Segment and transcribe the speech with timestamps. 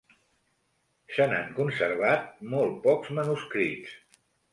[1.17, 3.93] Se n'han conservat molt pocs manuscrits.